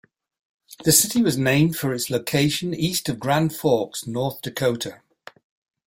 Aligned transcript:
The 0.83 0.91
city 0.91 1.21
was 1.21 1.37
named 1.37 1.77
for 1.77 1.93
its 1.93 2.09
location 2.09 2.73
east 2.73 3.07
of 3.07 3.19
Grand 3.19 3.53
Forks, 3.55 4.07
North 4.07 4.41
Dakota. 4.41 5.01